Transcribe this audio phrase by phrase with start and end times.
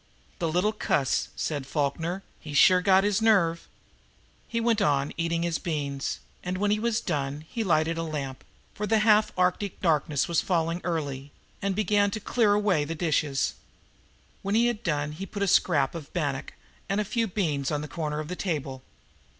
[0.39, 2.23] "The little cuss!" said Falkner.
[2.39, 3.67] "He's sure got his nerve!"
[4.47, 8.43] He went on eating his beans, and when he had done he lighted a lamp,
[8.73, 13.53] for the half Arctic darkness was falling early, and began to clear away the dishes.
[14.41, 16.53] When he had done he put a scrap of bannock
[16.89, 18.81] and a few beans on the corner of the table.